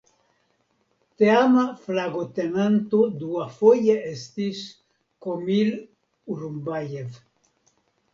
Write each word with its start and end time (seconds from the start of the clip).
Teama 1.23 1.65
flagotenanto 1.81 3.01
duafoje 3.23 3.97
estis 4.13 4.63
"Komil 5.27 5.69
Urunbajev". 6.37 7.21